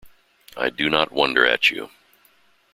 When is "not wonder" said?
0.89-1.45